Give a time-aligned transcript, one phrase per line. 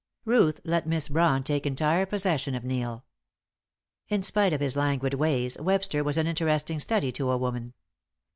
[0.25, 3.05] Ruth let Miss Brawn take entire possession of Neil.
[4.07, 7.75] In spite of his languid ways, Webster was an interesting study to a woman.